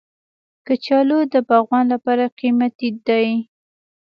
[0.67, 3.29] کچالو د باغوان لپاره قیمتي دی